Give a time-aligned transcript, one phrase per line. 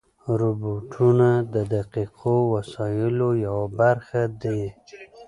[0.39, 4.61] روبوټونه د دقیقو وسایلو یوه برخه دي.